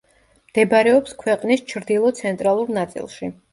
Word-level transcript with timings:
მდებარეობს 0.51 1.13
ქვეყნის 1.25 1.63
ჩრდილო-ცენტრალურ 1.73 2.75
ნაწილში. 2.81 3.33